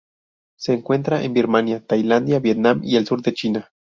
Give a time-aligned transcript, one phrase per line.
[0.57, 3.69] Se encuentra en Birmania, Tailandia, Vietnam y el sur de China.